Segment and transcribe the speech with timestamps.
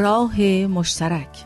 [0.00, 1.44] راه مشترک.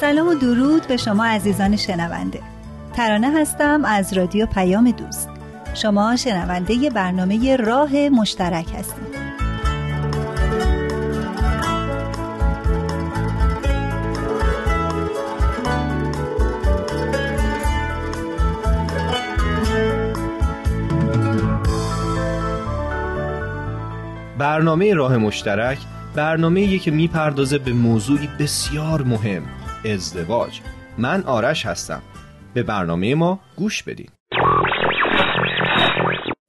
[0.00, 2.40] سلام و درود به شما عزیزان شنونده.
[2.92, 5.19] ترانه هستم از رادیو پیام دوست.
[5.82, 9.20] شما شنونده برنامه راه مشترک هستید.
[24.38, 25.78] برنامه راه مشترک
[26.14, 29.42] برنامه که می‌پردازه به موضوعی بسیار مهم
[29.94, 30.60] ازدواج.
[30.98, 32.02] من آرش هستم.
[32.54, 34.08] به برنامه ما گوش بدین.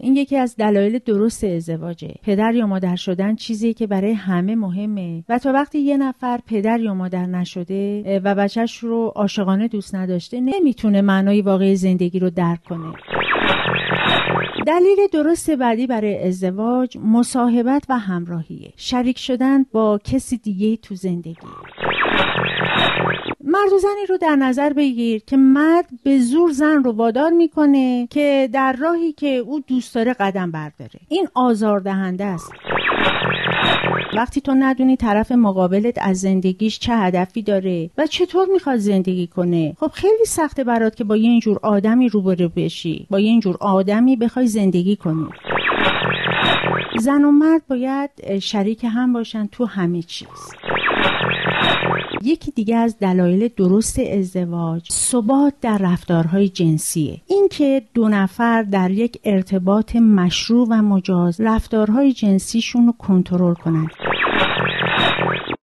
[0.02, 2.16] این یکی از دلایل درست ازدواجه.
[2.24, 5.24] پدر یا مادر شدن چیزی که برای همه مهمه.
[5.30, 10.40] و تا وقتی یه نفر پدر یا مادر نشده و بچهش رو عاشقانه دوست نداشته
[10.40, 12.94] نمی‌تونه معنای واقعی زندگی رو درک کنه.
[14.68, 18.74] دلیل درست بعدی برای ازدواج مصاحبت و همراهیه.
[18.78, 21.36] شریک شدن با کسی دیگه تو زندگی.
[23.62, 28.08] مرد و زنی رو در نظر بگیر که مرد به زور زن رو وادار می‌کنه
[28.08, 31.00] که در راهی که او دوست داره قدم برداره.
[31.10, 32.52] این آزاردهنده است.
[34.18, 39.76] وقتی تو ندونی طرف مقابلت از زندگیش چه هدفی داره و چطور می‌خواد زندگی کنه
[39.80, 44.16] خب خیلی سخته برات که با یه اینجور آدمی روبرو بشی با یه اینجور آدمی
[44.16, 45.28] بخوای زندگی کنی.
[47.00, 50.28] زن و مرد باید شریک هم باشن تو همه چیز.
[52.24, 57.22] یکی دیگه از دلایل درست ازدواج ثبات در رفتارهای جنسیه.
[57.28, 63.90] اینکه دو نفر در یک ارتباط مشروع و مجاز رفتارهای جنسیشون رو کنترل کنند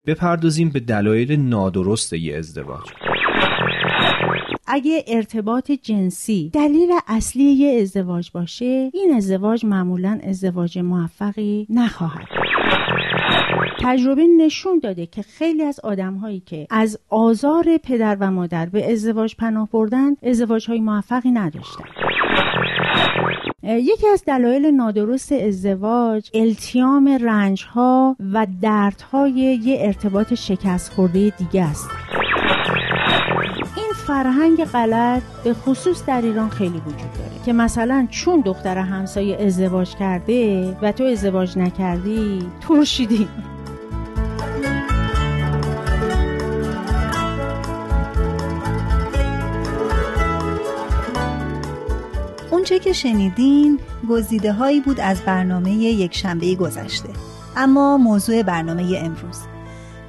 [0.06, 2.86] بپردازیم به دلایل نادرست یه ازدواج.
[4.66, 12.45] اگه ارتباط جنسی دلیل اصلی یه ازدواج باشه این ازدواج معمولا ازدواج موفقی نخواهد.
[13.80, 18.92] تجربه نشون داده که خیلی از آدم هایی که از آزار پدر و مادر به
[18.92, 21.84] ازدواج پناه بردن ازدواج های موفقی نداشتن.
[23.62, 29.32] یکی از دلایل نادرست ازدواج التیام رنج ها و دردهای
[29.64, 31.88] یه ارتباط شکست خورده دیگه است.
[33.76, 39.36] این فرهنگ غلط به خصوص در ایران خیلی وجود داره که مثلا چون دختر همسایه
[39.36, 42.38] ازدواج کرده و تو ازدواج نکردی
[42.68, 43.28] ترشیدی
[52.66, 57.08] اونچه که شنیدین گزیده هایی بود از برنامه یک شنبه گذشته.
[57.56, 59.40] اما موضوع برنامه امروز.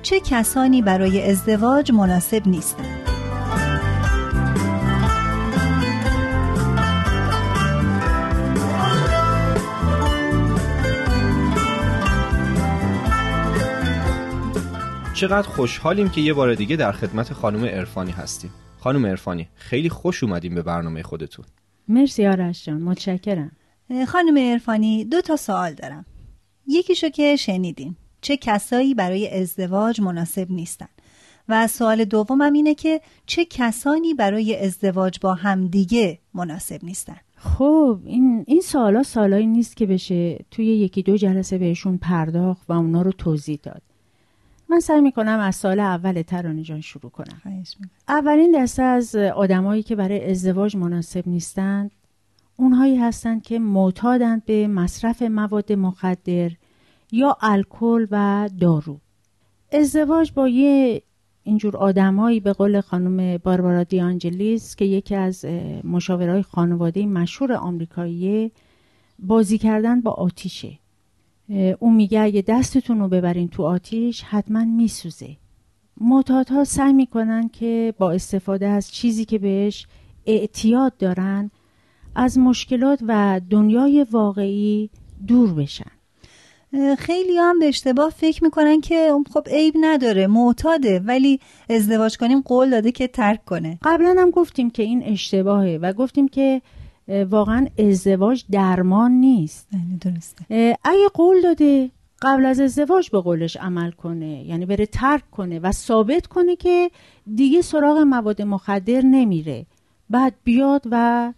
[0.01, 2.85] چه کسانی برای ازدواج مناسب نیستند؟
[15.13, 18.51] چقدر خوشحالیم که یه بار دیگه در خدمت خانم ارفانی هستیم.
[18.79, 21.45] خانم ارفانی خیلی خوش اومدیم به برنامه خودتون.
[21.87, 23.51] مرسی آرش جان متشکرم.
[24.07, 26.05] خانم ارفانی دو تا سوال دارم.
[26.67, 30.87] یکیشو که شنیدیم چه کسایی برای ازدواج مناسب نیستن؟
[31.49, 38.43] و سوال دومم اینه که چه کسانی برای ازدواج با همدیگه مناسب نیستن؟ خب این
[38.47, 43.11] این سوالا سوالایی نیست که بشه توی یکی دو جلسه بهشون پرداخت و اونا رو
[43.11, 43.81] توضیح داد.
[44.69, 47.41] من سعی می‌کنم از سال اول ترانه جان شروع کنم.
[48.07, 51.91] اولین دسته از آدمایی که برای ازدواج مناسب نیستند
[52.55, 56.51] اونهایی هستند که معتادند به مصرف مواد مخدر
[57.11, 58.99] یا الکل و دارو.
[59.71, 61.01] ازدواج با یه
[61.43, 65.45] اینجور آدمایی به قول خانم باربارا دیانجلیس که یکی از
[65.83, 68.51] مشاورهای خانواده مشهور آمریکایی
[69.19, 70.79] بازی کردن با آتیشه.
[71.79, 75.37] اون میگه اگه دستتون رو ببرین تو آتیش حتما میسوزه.
[76.01, 79.87] معتادها سعی می‌کنن که با استفاده از چیزی که بهش
[80.25, 81.51] اعتیاد دارن
[82.15, 84.89] از مشکلات و دنیای واقعی
[85.27, 85.91] دور بشن.
[86.97, 91.39] خیلی هم به اشتباه فکر می‌کنن که خب عیب نداره معتاده ولی
[91.69, 93.79] ازدواج کنیم قول داده که ترک کنه.
[93.83, 96.61] قبلا هم گفتیم که این اشتباهه و گفتیم که
[97.07, 99.67] واقعا ازدواج درمان نیست.
[100.01, 100.45] درسته.
[100.83, 105.71] اگه قول داده قبل از ازدواج به قولش عمل کنه یعنی بره ترک کنه و
[105.71, 106.91] ثابت کنه که
[107.35, 109.65] دیگه سراغ مواد مخدر نمیره
[110.09, 111.33] بعد بیاد و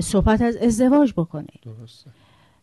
[0.00, 1.46] صحبت از ازدواج بکنه.
[1.62, 2.10] درسته.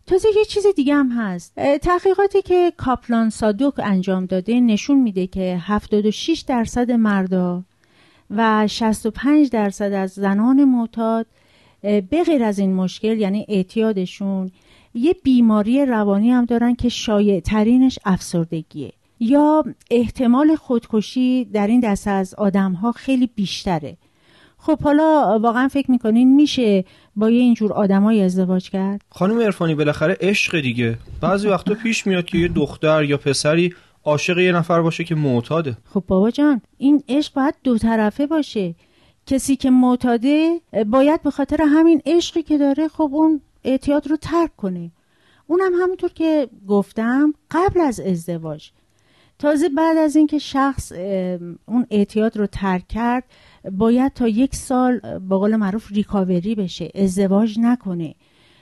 [0.05, 1.55] تازه یه چیز دیگه هم هست.
[1.81, 7.63] تحقیقاتی که کاپلان سادوک انجام داده نشون میده که 76 درصد مردا
[8.29, 11.25] و 65 درصد از زنان معتاد
[11.83, 14.51] به غیر از این مشکل یعنی اعتیادشون
[14.93, 18.93] یه بیماری روانی هم دارن که شایع ترینش افسردگیه.
[19.19, 23.97] یا احتمال خودکشی در این دسته از آدم ها خیلی بیشتره.
[24.57, 26.85] خب حالا واقعا فکر می‌کنین میشه
[27.15, 30.97] با یه اینجور آدمای ازدواج کرد؟ خانم ارفانی بالاخره عشق دیگه.
[31.21, 33.73] بعضی وقتا پیش میاد که یه دختر یا پسری
[34.05, 35.77] عاشق یه نفر باشه که معتاده.
[35.93, 38.75] خب بابا جان این عشق باید دو طرفه باشه.
[39.25, 44.55] کسی که معتاده باید به خاطر همین عشقی که داره خب اون اعتیاد رو ترک
[44.55, 44.91] کنه.
[45.47, 48.71] اونم همونطور که گفتم قبل از ازدواج.
[49.39, 50.91] تازه بعد از اینکه شخص
[51.65, 53.23] اون اعتیاد رو ترک کرد
[53.71, 58.15] باید تا یک سال با قول معروف ریکاوری بشه ازدواج نکنه.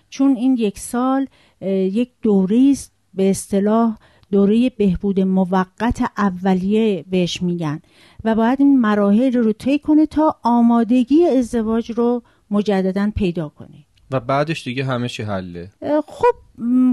[0.09, 1.27] چون این یک سال
[1.61, 3.97] یک دوره است به اصطلاح
[4.31, 7.81] دوره بهبود موقت اولیه بهش میگن
[8.23, 13.85] و باید این مراحل رو طی کنه تا آمادگی ازدواج رو مجددا پیدا کنه.
[14.11, 15.69] و بعدش دیگه همه چی حله.
[16.07, 16.35] خب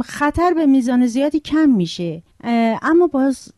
[0.04, 2.22] خطر به میزان زیادی کم میشه.
[2.82, 3.52] اما باز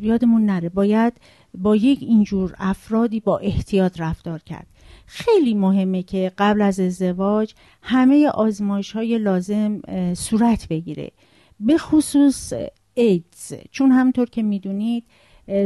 [0.00, 1.12] یادمون نره باید
[1.54, 4.66] با یک اینجور افرادی با احتیاط رفتار کرد.
[5.06, 9.80] خیلی مهمه که قبل از ازدواج همه آزمایش های لازم
[10.14, 11.10] صورت بگیره.
[11.60, 12.52] به خصوص
[12.94, 13.54] ایدز.
[13.70, 15.04] چون همطور که می‌دونید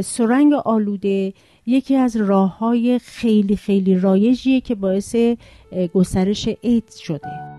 [0.03, 1.33] سرنگ آلوده
[1.65, 5.15] یکی از راه های خیلی خیلی رایجیه که باعث
[5.93, 7.56] گسترش ایدز شده.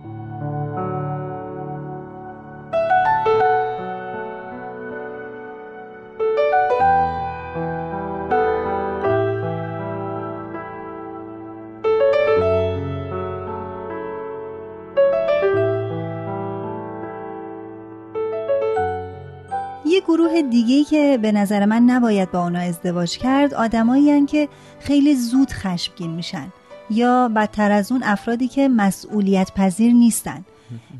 [20.00, 24.48] گروه دیگه که به نظر من نباید با اونا ازدواج کرد آدمایی که
[24.80, 26.52] خیلی زود خشمگین میشن
[26.90, 30.44] یا بدتر از اون افرادی که مسئولیت پذیر نیستن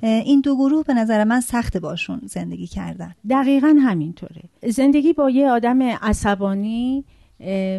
[0.03, 3.15] این دو گروه به نظر من سخت باشون زندگی کردن.
[3.31, 4.43] دقیقا همینطوره.
[4.69, 7.05] زندگی با یه آدم عصبانی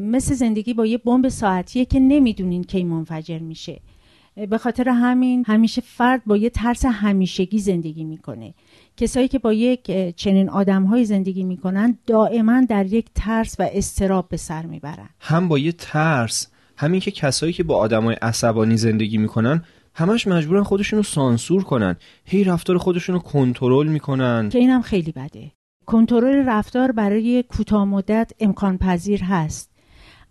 [0.02, 3.80] مثل زندگی با یه بمب ساعتیه که نمی‌دونین کی منفجر میشه.
[4.50, 8.54] به خاطر همین همیشه فرد با یه ترس همیشگی زندگی می‌کنه.
[8.98, 14.38] کسایی که با یک چنین آدمهایی زندگی می‌کنن دائما در یک ترس و استراب به
[14.38, 15.10] سر می‌برن.
[15.20, 16.48] هم با یه ترس
[16.78, 19.64] همین که کسایی که با آدمای عصبانی زندگی می‌کنن
[19.94, 21.96] همش مجبورن خودشونو سانسور کنن.
[22.26, 24.50] هی رفتار خودشونو کنترل می‌کنن.
[24.50, 25.52] که اینم خیلی بده.
[25.86, 29.69] کنترل رفتار برای کوتاه مدت امکان پذیر هست.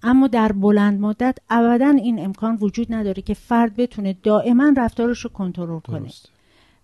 [0.03, 5.31] اما در بلند مدت ابدا این امکان وجود نداره که فرد بتونه دائما رفتارش رو
[5.31, 6.09] کنترل کنه.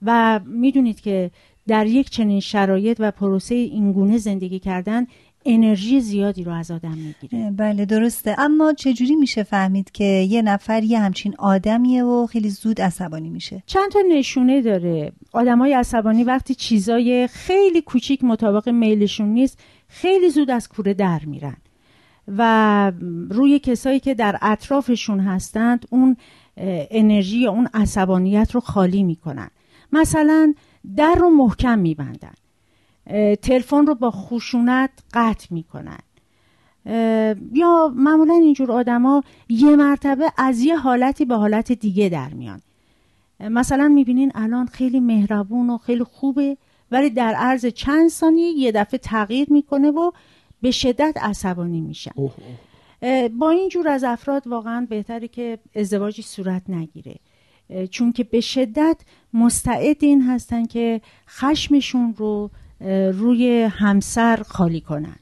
[0.02, 1.31] و می‌دونید که
[1.66, 5.06] در یک چنین شرایط و پروسه اینگونه زندگی کردن
[5.46, 7.50] انرژی زیادی رو از آدم می‌گیره.
[7.50, 8.37] بله درسته.
[8.38, 13.62] اما چجوری میشه فهمید که یه نفر یه همچین آدمیه و خیلی زود عصبانی میشه؟
[13.67, 15.12] چند تا نشونه داره.
[15.32, 21.56] آدمای عصبانی وقتی چیزای خیلی کوچیک مطابق میلشون نیست خیلی زود از کوره در میرن.
[22.28, 22.93] و
[23.31, 26.16] روی کسایی که در اطرافشون هستند اون
[26.90, 29.50] انرژی یا اون عصبانیت رو خالی می‌کنن.
[29.93, 30.54] مثلا
[30.96, 32.34] در رو محکم میبندن.
[33.43, 35.98] تلفن رو با خشونت قطع می‌کنن.
[37.52, 42.60] یا معمولا اینجور آدما یه مرتبه از یه حالتی به حالت دیگه در میان.
[43.40, 46.56] مثلا می‌بینین الان خیلی مهربون و خیلی خوبه
[46.90, 50.10] ولی در عرض چند ثانیه یه دفعه تغییر می‌کنه و
[50.64, 52.10] به شدت عصبانی میشن.
[53.38, 57.14] با این جور از افراد واقعا بهتره که ازدواجی صورت نگیره.
[57.90, 58.96] چون که به شدت
[59.34, 62.50] مستعد این هستن که خشمشون رو
[63.12, 65.16] روی همسر خالی کنن.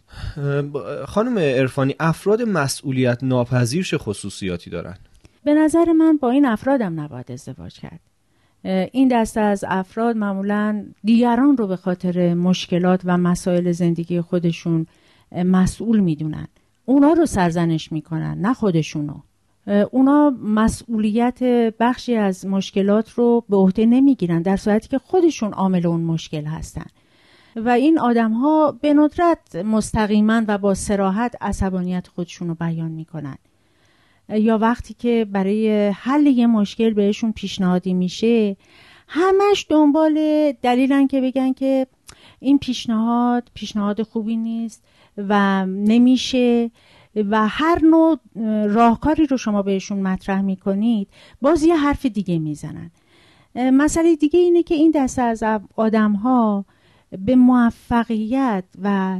[1.06, 4.96] خانم ارفانی افراد مسئولیت ناپذیر چه خصوصیاتی دارن؟
[5.44, 8.00] به نظر من با این افرادم نباید ازدواج کرد.
[8.92, 14.86] این دسته از افراد معمولا دیگران رو به خاطر مشکلات و مسائل زندگی خودشون
[15.36, 16.48] مسئول می‌دونن.
[16.84, 19.14] اونا رو سرزنش می‌کنن نه خودشونو.
[19.90, 21.42] اونا مسئولیت
[21.80, 26.86] بخشی از مشکلات رو به عهده نمی‌گیرن در صورتی که خودشون عامل اون مشکل هستن.
[27.56, 33.36] و این آدم ها به ندرت مستقیما و با سراحت عصبانیت خودشون رو بیان می‌کنن.
[34.28, 38.56] یا وقتی که برای حل یه مشکل بهشون پیشنهادی میشه
[39.08, 40.14] همش دنبال
[40.62, 41.86] دلیلن که بگن که
[42.40, 44.84] این پیشنهاد پیشنهاد خوبی نیست.
[45.16, 46.70] و نمیشه
[47.16, 48.18] و هر نوع
[48.66, 51.08] راهکاری رو شما بهشون مطرح می‌کنید
[51.42, 52.90] باز یه حرف دیگه می‌زنن.
[53.54, 55.44] مسئله دیگه اینه که این دسته از
[55.76, 56.64] آدم ها
[57.18, 59.18] به موفقیت و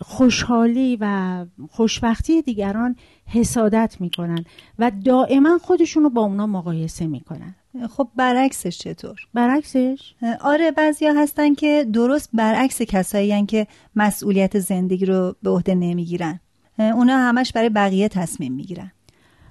[0.00, 2.96] خوشحالی و خوشبختی دیگران
[3.26, 4.44] حسادت می‌کنن
[4.78, 7.54] و دائما خودشون رو با اونا مقایسه می‌کنن.
[7.90, 15.36] خب برعکسش چطور؟ برعکسش؟ آره بعضیا هستن که درست برعکس کسایی که مسئولیت زندگی رو
[15.42, 16.40] به عهده نمی‌گیرن.
[16.78, 18.92] اونا همش برای بقیه تصمیم می‌گیرن.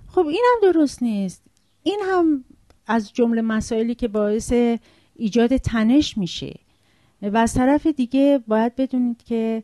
[0.07, 1.43] خب این هم درست نیست.
[1.83, 2.43] این هم
[2.87, 4.53] از جمله مسائلی که باعث
[5.15, 6.59] ایجاد تنش میشه.
[7.21, 9.63] و از طرف دیگه باید بدونید که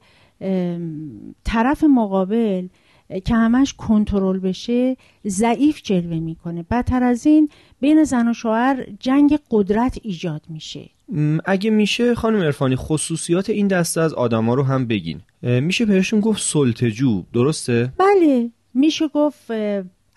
[1.43, 2.67] طرف مقابل
[3.25, 6.65] که همش کنترل بشه ضعیف جلوه می‌کنه.
[6.72, 10.89] بدتر از این بین زن و شوهر جنگ قدرت ایجاد میشه.
[11.46, 15.22] اگه میشه خانم ارفانی خصوصیات این دسته از آدما رو هم بگین.
[15.41, 18.51] میشه بهشون گفت سلطجو درسته؟ بله.
[18.74, 19.51] میشه گفت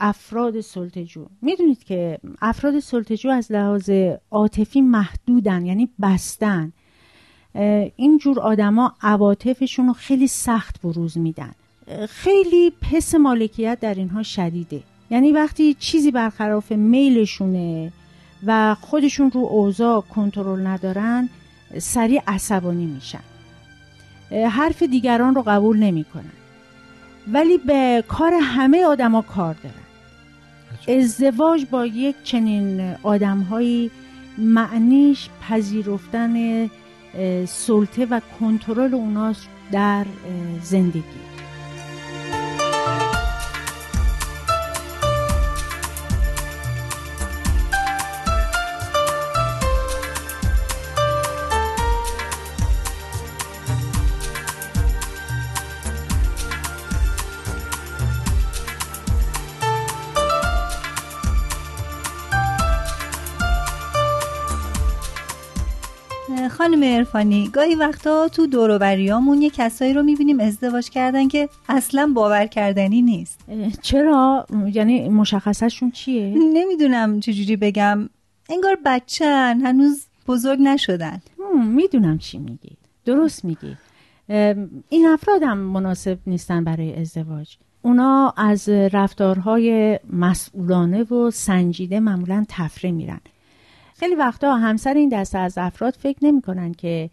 [0.00, 3.90] افراد سلطجو می‌دونید که افراد سلطجو از لحاظ
[4.30, 6.72] عاطفی محدودن یعنی بستن.
[7.96, 11.52] اینجور آدما عواطفشون رو خیلی سخت بروز میدن.
[12.08, 14.82] خیلی پس مالکیت در اینها شدیده.
[15.10, 17.92] یعنی وقتی چیزی برخلاف میلشونه
[18.46, 21.28] و خودشون رو اوضاع کنترل ندارن
[21.78, 23.22] سریع عصبانی میشن.
[24.30, 26.32] حرف دیگران رو قبول نمی‌کنن.
[27.32, 30.98] ولی به کار همه آدما کار دارن.
[31.00, 33.90] ازدواج با یک چنین آدمهایی
[34.38, 36.64] معنیش پذیرفتن
[37.46, 40.06] سلطه و کنترل اوناست در
[40.62, 41.31] زندگی.
[66.82, 72.46] خانم ارفانی گاهی وقتا تو دوروبریامون یه کسایی رو می‌بینیم ازدواج کردن که اصلا باور
[72.46, 73.40] کردنی نیست.
[73.82, 78.08] چرا؟ یعنی مشخصشون چیه؟ نمی‌دونم چجوری بگم.
[78.50, 81.22] انگار بچن هنوز بزرگ نشدن.
[81.66, 82.76] می‌دونم چی میگی.
[83.04, 83.76] درست میگی.
[84.88, 87.56] این افراد هم مناسب نیستن برای ازدواج.
[87.82, 93.20] اونا از رفتارهای مسئولانه و سنجیده معمولا تفره میرن.
[94.02, 97.10] خیلی وقتا همسر این دسته از افراد فکر نمی‌کنن که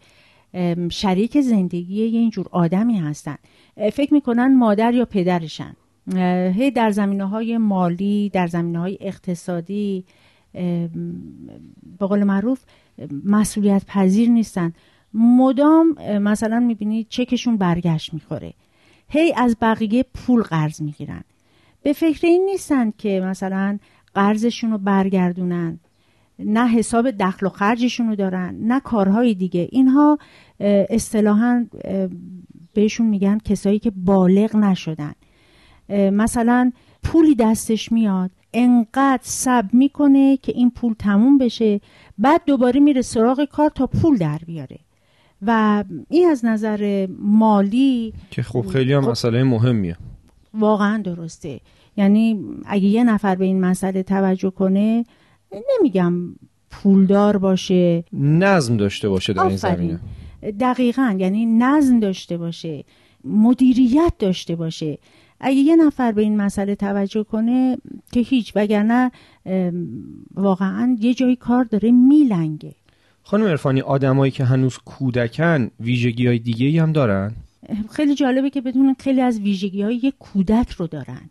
[0.90, 3.36] شریک زندگی یه اینجور آدمی هستن.
[3.92, 5.76] فکر می‌کنن مادر یا پدرشن.
[6.52, 10.04] هی در زمینه های مالی در زمینه های اقتصادی
[11.98, 12.60] به قول معروف
[13.24, 14.72] مسئولیت پذیر نیستن.
[15.14, 15.86] مدام
[16.18, 18.52] مثلا می‌بینید چکشون برگشت می‌خوره.
[19.08, 21.24] هی از بقیه پول قرض می‌گیرن.
[21.82, 23.78] به فکر این نیستن که مثلا
[24.14, 25.80] قرضشون رو برگردونن.
[26.44, 29.68] نه حساب دخل و خرجشون رو دارن نه کارهای دیگه.
[29.72, 30.18] اینها
[30.90, 31.66] اصطلاحا
[32.74, 35.12] بهشون میگن کسایی که بالغ نشدن.
[35.88, 41.80] مثلا پولی دستش میاد انقدر سب می‌کنه که این پول تموم بشه
[42.18, 44.78] بعد دوباره میره سراغ کار تا پول در بیاره.
[45.42, 49.96] و این از نظر مالی که خب خیلی هم خب مسئله مهمیه.
[50.54, 51.60] واقعا درسته.
[51.96, 55.04] یعنی اگه یه نفر به این مسئله توجه کنه
[55.52, 56.14] نمیگم
[56.70, 58.04] پولدار باشه.
[58.12, 60.00] نظم داشته باشه در این زمینه.
[60.60, 62.84] دقیقا یعنی نظم داشته باشه
[63.24, 64.98] مدیریت داشته باشه.
[65.40, 67.78] اگه یه نفر به این مسئله توجه کنه
[68.12, 69.10] که هیچ وگرنه
[70.34, 72.74] واقعا یه جایی کار داره میلنگه.
[73.22, 77.34] خانم ارفانی آدمایی که هنوز کودکن ویژگی های دیگه هم دارن؟
[77.90, 81.30] خیلی جالبه که بدونن خیلی از ویژگی های یک کودک رو دارن.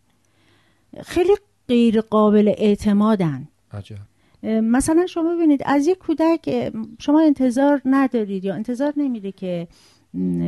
[1.03, 1.33] خیلی
[1.67, 3.47] غیر قابل اعتمادن.
[3.71, 4.08] عجب.
[4.43, 9.67] مثلا شما ببینید از یک کودک شما انتظار ندارید یا انتظار نمیده که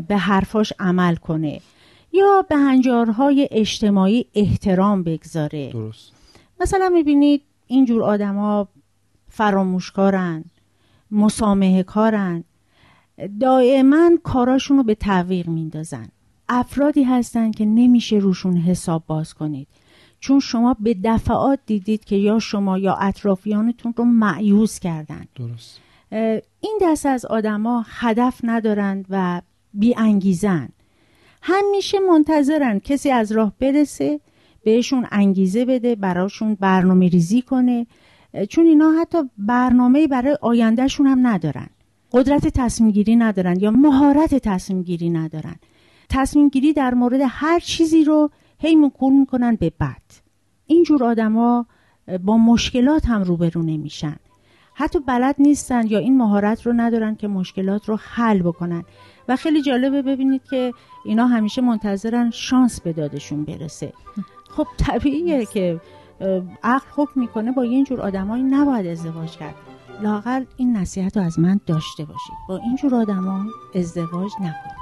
[0.07, 1.61] به حرفاش عمل کنه
[2.13, 5.71] یا به هنجارهای اجتماعی احترام بگذاره.
[5.71, 6.11] درست.
[6.61, 8.67] مثلا می‌بینید اینجور آدما
[9.29, 10.43] فراموشکارن
[11.11, 12.43] مسامه کارن
[13.39, 16.07] دائما کاراشون رو به تعویق میندازن.
[16.49, 19.67] افرادی هستن که نمیشه روشون حساب باز کنید.
[20.21, 25.25] چون شما به دفعات دیدید که یا شما یا اطرافیانتون رو معیوز کردن.
[25.35, 25.79] درست.
[26.61, 29.41] این دست از آدما هدف ندارند و
[29.73, 30.69] بی انگیزن
[31.41, 34.19] همیشه منتظرن کسی از راه برسه
[34.63, 37.87] بهشون انگیزه بده براشون برنامه ریزی کنه
[38.49, 41.67] چون اینا حتی برنامه برای آیندهشون هم ندارن.
[42.11, 45.55] قدرت تصمیم گیری ندارن یا مهارت تصمیم گیری ندارن.
[46.09, 48.29] تصمیم گیری در مورد هر چیزی رو
[48.61, 50.01] هی مکول می‌کنن به بد.
[50.65, 51.65] اینجور آدما
[52.23, 54.15] با مشکلات هم روبرو نمیشن.
[54.73, 58.83] حتی بلد نیستن یا این مهارت رو ندارن که مشکلات رو حل بکنن.
[59.27, 60.73] و خیلی جالبه ببینید که
[61.05, 63.93] اینا همیشه منتظرن شانس به دادشون برسه.
[64.49, 65.81] خب طبیعیه که
[66.63, 69.55] عقل حکم می‌کنه با اینجور آدمایی نباید ازدواج کرد.
[70.01, 72.35] لاقل این نصیحت رو از من داشته باشید.
[72.49, 74.81] با اینجور آدما ازدواج نکنید.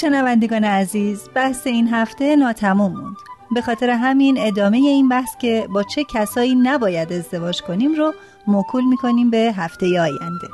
[0.00, 3.16] شنوندگان عزیز بحث این هفته ناتموم موند.
[3.54, 8.12] به خاطر همین ادامه این بحث که با چه کسایی نباید ازدواج کنیم رو
[8.46, 10.48] موکول می‌کنیم به هفته آینده.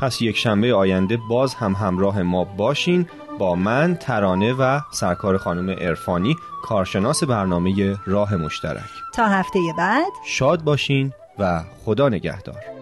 [0.00, 3.06] پس یک شنبه آینده باز هم همراه ما باشین
[3.38, 8.90] با من ترانه و سرکار خانم ارفانی کارشناس برنامه راه مشترک.
[9.14, 10.12] تا هفته بعد.
[10.26, 12.79] شاد باشین و خدا نگهدار.